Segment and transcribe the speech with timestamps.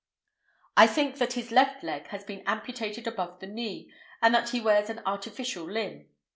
[0.75, 4.59] I think that his left leg has been amputated above the knee, and that he
[4.59, 6.09] wears an artificial limb.